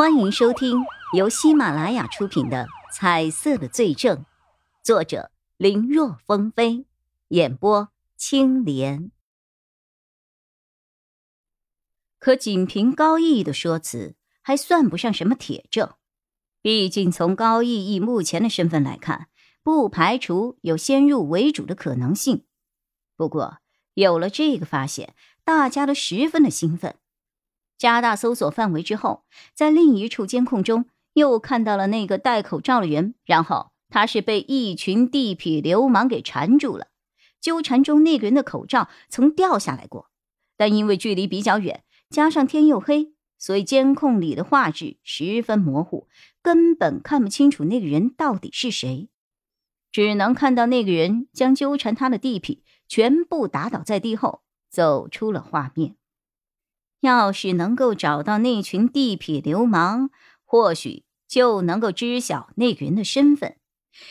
[0.00, 4.16] 欢迎收听由喜马拉雅出品的《彩色的罪证》，
[4.82, 6.86] 作者林若风飞，
[7.28, 9.10] 演播青莲。
[12.18, 15.92] 可仅凭高逸逸的说辞，还算不上什么铁证。
[16.62, 19.28] 毕竟从高逸逸目前的身份来看，
[19.62, 22.46] 不排除有先入为主的可能性。
[23.16, 23.58] 不过
[23.92, 25.14] 有了这个发现，
[25.44, 26.96] 大家都十分的兴奋。
[27.80, 29.24] 加大搜索范围之后，
[29.54, 30.84] 在另一处监控中
[31.14, 36.88] 又看到了那个戴口罩的人，然后他是被一群地痞流氓给缠住了。
[37.40, 40.10] 纠缠中那个人的口罩曾掉下来过，
[40.58, 46.06] 但因为距离比较远，加上天又黑，所以监控里的画质十分模糊，
[46.42, 49.08] 根本看不清楚那个人到底是谁，
[49.90, 55.94] 只能看到那个人将纠缠他的地痞全部打倒在地后，走出了画面。
[57.00, 60.10] 要是能够找到那群地痞流氓，
[60.44, 63.56] 或许就能够知晓那个人的身份。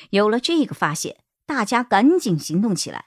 [0.09, 3.05] 有了这个发现，大家赶紧行动起来。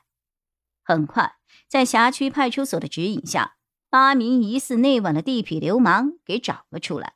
[0.84, 1.37] 很快，
[1.69, 3.56] 在辖区派出所的指引下，
[3.91, 7.15] 八名疑似那晚的地痞流氓给找了出来。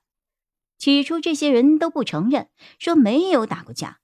[0.79, 4.01] 起初，这些人都不承认，说没有打过架。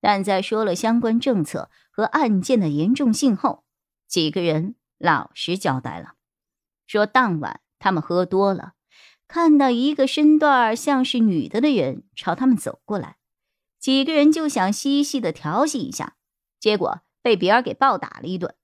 [0.00, 3.64] 但在说了相关政策和案件的严重性后，
[4.06, 6.14] 几个人老实交代了，
[6.86, 7.62] 说当晚。
[7.84, 8.72] 他们喝多了，
[9.28, 13.18] 看到一个身段像是女的的人朝他们走过来，
[13.78, 16.16] 几个人就想嬉戏的调戏一下，
[16.58, 18.54] 结果被别人给暴打了一顿。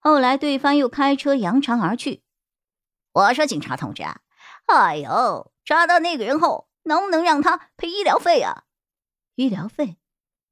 [0.00, 2.24] 后来对方又开车扬长而去。
[3.12, 4.22] 我说：“警察同志啊，
[4.66, 8.64] 哎呦，抓到那个人后，能不能让他赔医疗费啊？”
[9.36, 9.98] 医疗费？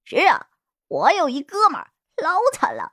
[0.05, 0.47] 是啊，
[0.87, 1.91] 我有一哥们儿
[2.23, 2.93] 老惨了，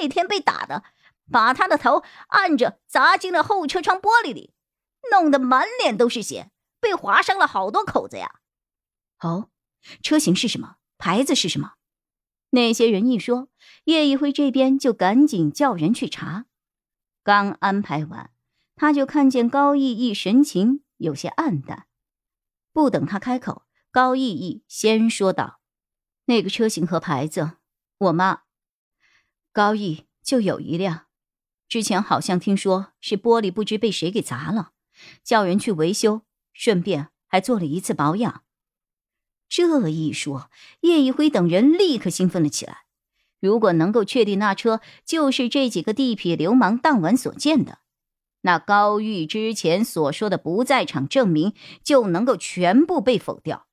[0.00, 0.82] 那天被打的。
[1.30, 4.54] 把他的头按着砸进了后车窗玻璃里，
[5.10, 8.40] 弄得满脸都是血，被划伤了好多口子呀！
[9.20, 9.50] 哦，
[10.02, 10.76] 车型是什么？
[10.96, 11.74] 牌子是什么？
[12.50, 13.48] 那些人一说，
[13.84, 16.46] 叶一辉这边就赶紧叫人去查。
[17.22, 18.30] 刚安排完，
[18.74, 21.86] 他就看见高逸逸神情有些黯淡。
[22.72, 25.60] 不等他开口，高逸逸先说道
[26.26, 27.58] ：“那个车型和牌子，
[27.98, 28.44] 我妈
[29.52, 31.06] 高逸就有一辆。”
[31.68, 34.70] 之前好像听说是玻璃不知被谁给砸了，
[35.22, 38.42] 叫人去维修，顺便还做了一次保养。
[39.48, 42.84] 这一说，叶一辉等人立刻兴奋了起来。
[43.40, 47.78] 如果能够确定那车就是这几个地痞流氓当晚所见的，
[48.40, 51.52] 那高玉之前所说的不在场证明
[51.84, 53.66] 就能够全部被否掉。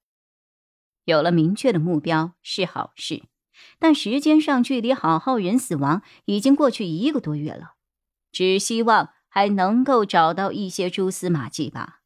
[1.05, 3.23] 有了明确的目标是好事，
[3.79, 7.74] 但时间上距离郝浩人死亡已经过去一个多月了。
[8.35, 12.01] 只希望还能够找到一些蛛丝马迹吧。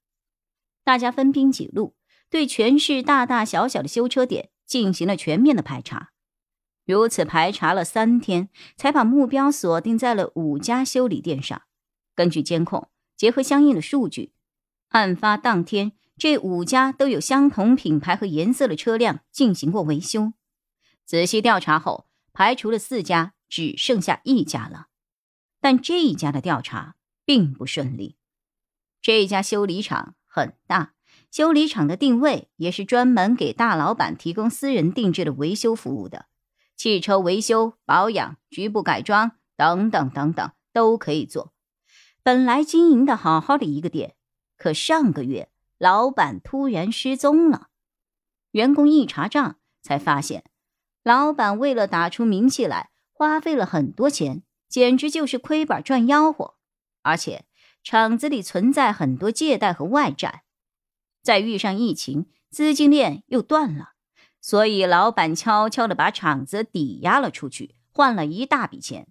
[0.83, 1.95] 大家分兵几路，
[2.29, 6.11] 对全市大大小小的修车点进行了全面的排查。
[6.85, 11.63] 如此排查了三天，才把目标锁定在了五家修理店上。
[12.13, 14.33] 根据监控，结合相应的数据，
[14.89, 20.33] 案发当天这五家都有相同品牌和颜色的车辆进行过维修。
[21.07, 24.88] 仔细调查后，排除了四家，只剩下一家了。
[25.61, 28.17] 但这一家的调查并不顺利。
[29.01, 30.93] 这家修理厂很大，
[31.31, 36.25] 修理厂的定位也是专门给大老板提供私人定制的维修服务的，
[36.75, 41.53] 汽车维修、保养、局部改装等等等等都可以做。
[42.23, 44.15] 本来经营的好好的一个店，
[44.57, 47.67] 可上个月老板突然失踪了。
[48.51, 50.43] 员工一查账，才发现
[51.03, 54.43] 老板为了打出名气来，花费了很多钱。
[54.69, 56.55] 简直就是亏本赚吆喝，
[57.01, 57.45] 而且
[57.83, 60.43] 厂子里存在很多借贷和外债，
[61.23, 63.93] 再遇上疫情，资金链又断了，
[64.39, 69.07] 所以老板悄悄的把厂子抵押了出去，换了一大笔钱。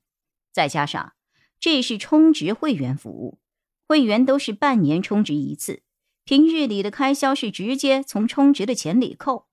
[0.53, 1.15] 再加上
[1.59, 3.41] 这是充值会员服务，
[3.87, 5.83] 会员都是半年充值一次，
[6.25, 9.49] 平日里的开销是直接从充值的钱里扣。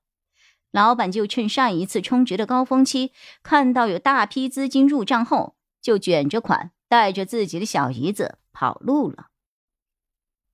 [0.71, 5.54] 老板就趁上一次充值的高峰期，看到有大批资金入账后。
[5.85, 9.27] 就卷着款，带着自己的小姨子跑路了。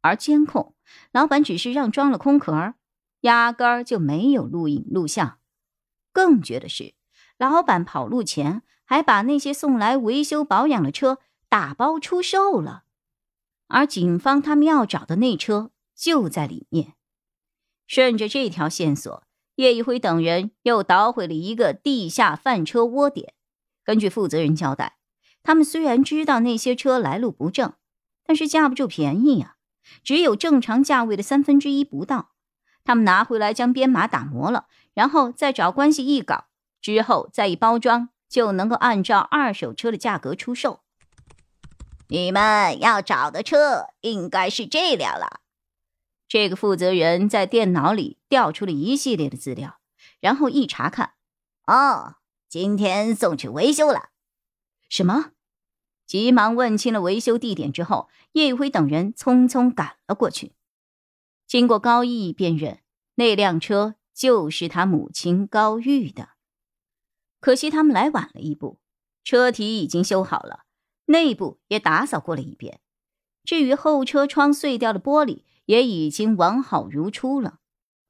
[0.01, 0.75] 而监控
[1.13, 2.74] 老板只是让装了空壳，
[3.22, 5.39] 压根儿就没有录影录像。
[6.12, 6.95] 更绝的是，
[7.38, 12.84] 老板跑路前还把那些送来维修保养的车打包出售了，
[13.68, 16.95] 而警方他们要找的那车就在里面。
[17.88, 19.24] 顺着这条线索，
[19.56, 23.34] 叶一辉等人又捣毁了一个地下贩车窝点。
[23.86, 24.98] 根据负责人交代。
[25.44, 27.74] 他们虽然知道那些车来路不正，
[28.26, 29.56] 但是架不住便宜呀，
[30.04, 32.32] 只有正常价位的三分之一不到。
[32.84, 36.46] 他们拿回来将编码打磨了，然后再找关系一搞，
[36.82, 40.82] 之后再一包装，就能够按照二手车的价格出售。
[42.08, 45.42] 你们要找的车应该是这辆了。
[46.28, 49.80] 这个负责人在电脑里调出了一系列的资料，
[50.20, 51.14] 然后一查看，
[51.68, 52.16] 哦，
[52.48, 54.11] 今天送去维修了。
[54.92, 55.32] 什么？
[56.06, 60.52] 急忙问清了维修地点之后，叶宇辉等人匆匆赶了过去。
[61.48, 62.80] 经过高毅辨认，
[63.16, 66.32] 那辆车就是他母亲高玉的。
[67.40, 68.82] 可惜他们来晚了一步，
[69.24, 70.66] 车体已经修好了，
[71.06, 72.82] 内部也打扫过了一遍。
[73.46, 77.60] 至于后车窗碎掉的玻璃，也已经完好如初了，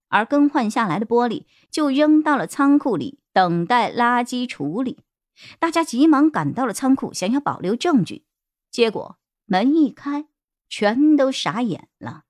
[0.07, 4.97] 而更换下来的玻璃就扔到了仓库里，等待垃圾处理。
[5.59, 8.25] 大家急忙赶到了仓库，想要保留证据，
[8.69, 10.25] 结果门一开，
[10.69, 12.23] 全都傻眼了。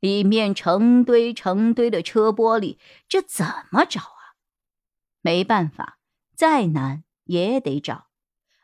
[0.00, 2.78] 里面成堆成堆的车玻璃，
[3.08, 4.36] 这怎么找啊？
[5.20, 5.98] 没办法，
[6.34, 8.06] 再难也得找。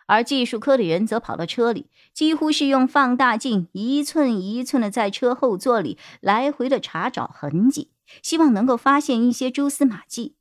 [0.06, 7.92] 而技术科的人则跑到车里，几乎是用放大镜一寸一寸的在车后座里来回的查找痕迹，
[8.22, 10.36] 希望能够发现一些蛛丝马迹。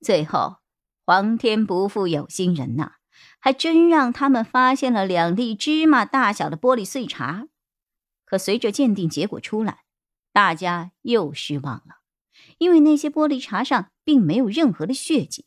[0.00, 0.57] 最后，
[1.08, 2.96] 皇天不负有心人呐，
[3.38, 7.48] 还真让他们发现了两粒芝麻大小的玻璃碎碴。
[8.26, 9.84] 可随着鉴定结果出来，
[10.34, 12.02] 大家又失望了，
[12.58, 15.46] 因为那些玻璃碴上并没有任何的血迹，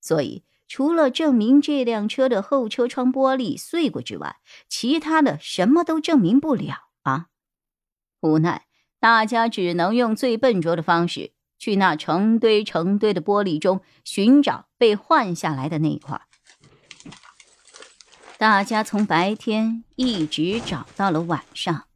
[0.00, 7.26] 所以除了证明这辆车的后车窗玻璃碎过之外，其他的什么都证明不了啊！
[8.22, 8.64] 无奈，
[8.98, 11.34] 大家只能用最笨拙的方式，
[11.66, 16.22] 去那成堆成堆的玻璃中寻找被换下来的那一块。
[18.38, 21.88] 大家从白天一直找到了晚上，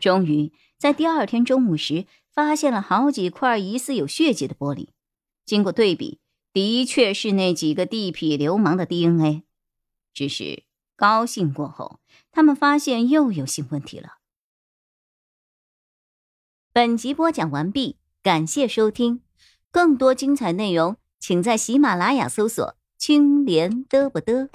[0.00, 0.52] 终于。
[0.76, 4.88] 在第二天中午时，发现了好几块疑似有血迹的玻璃。
[5.44, 6.18] 经过对比，
[6.52, 9.44] 的确是那几个地痞流氓的 DNA。
[10.12, 10.64] 只是
[10.96, 12.00] 高兴过后，
[12.32, 14.14] 他们发现又有新问题了。
[16.72, 19.20] 本集播讲完毕，感谢收听。
[19.72, 24.48] 更多精彩内容，请在喜马拉雅搜索“青莲嘚不嘚”。